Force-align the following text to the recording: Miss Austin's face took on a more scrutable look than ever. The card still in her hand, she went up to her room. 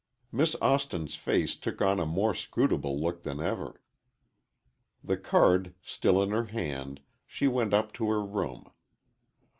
Miss 0.31 0.55
Austin's 0.63 1.13
face 1.13 1.55
took 1.55 1.79
on 1.79 1.99
a 1.99 2.07
more 2.07 2.33
scrutable 2.33 2.99
look 2.99 3.21
than 3.21 3.39
ever. 3.39 3.83
The 5.03 5.15
card 5.17 5.75
still 5.83 6.23
in 6.23 6.31
her 6.31 6.45
hand, 6.45 7.01
she 7.27 7.47
went 7.47 7.71
up 7.71 7.93
to 7.93 8.09
her 8.09 8.25
room. 8.25 8.71